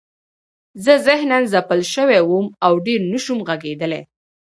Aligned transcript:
زه 0.83 0.93
ذهناً 1.07 1.37
ځپل 1.51 1.81
شوی 1.93 2.19
وم 2.23 2.45
او 2.65 2.73
ډېر 2.85 2.99
نشوم 3.11 3.39
غږېدلی 3.47 4.01